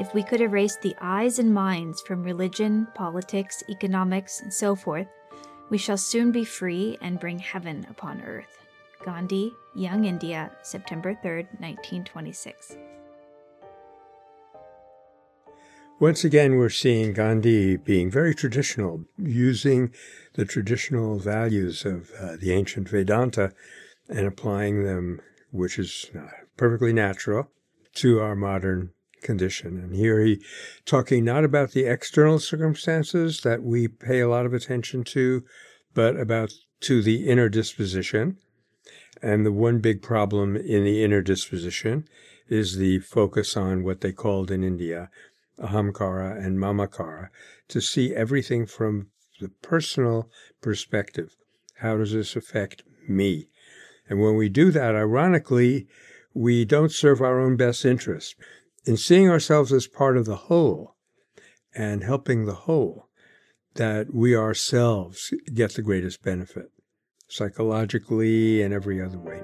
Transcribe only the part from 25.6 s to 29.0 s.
is uh, perfectly natural, to our modern